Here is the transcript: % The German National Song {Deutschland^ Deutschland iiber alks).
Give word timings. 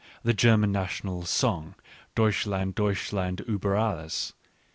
% 0.11 0.23
The 0.23 0.33
German 0.33 0.71
National 0.71 1.25
Song 1.25 1.75
{Deutschland^ 2.15 2.73
Deutschland 2.73 3.43
iiber 3.47 3.77
alks). 3.79 4.33